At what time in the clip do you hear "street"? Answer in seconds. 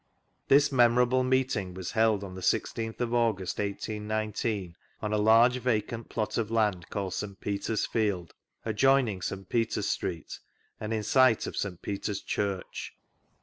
9.89-10.39